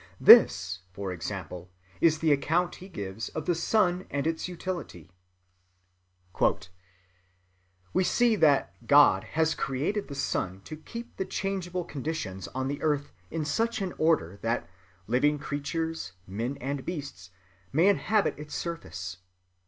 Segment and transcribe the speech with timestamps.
[0.19, 1.69] This, for example,
[2.01, 5.11] is the account he gives of the sun and its utility:—
[7.93, 12.81] "We see that God has created the sun to keep the changeable conditions on the
[12.81, 14.67] earth in such an order that
[15.05, 17.29] living creatures, men and beasts,
[17.71, 19.17] may inhabit its surface.